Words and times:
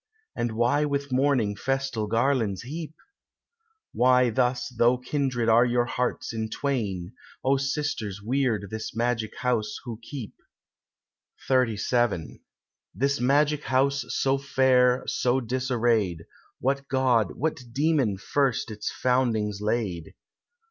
And 0.35 0.53
why 0.53 0.83
with 0.83 1.11
mourning 1.11 1.55
festal 1.55 2.07
garlands 2.07 2.63
heap? 2.63 2.95
Why 3.93 4.31
thus, 4.31 4.67
though 4.75 4.97
kindred, 4.97 5.47
are 5.47 5.63
your 5.63 5.85
hearts 5.85 6.33
in 6.33 6.49
twain! 6.49 7.13
O 7.43 7.57
Sisters 7.57 8.19
weird 8.19 8.71
this 8.71 8.95
magic 8.95 9.37
house 9.37 9.77
who 9.85 9.99
keep? 10.01 10.33
XXXVII 11.47 12.41
"This 12.95 13.19
magic 13.21 13.65
house, 13.65 14.03
so 14.09 14.39
fair, 14.39 15.03
so 15.05 15.39
disarrayed, 15.39 16.25
What 16.59 16.87
god, 16.87 17.35
what 17.35 17.59
demon 17.71 18.17
first 18.17 18.71
its 18.71 18.91
foundings 18.91 19.61
laid? 19.61 20.15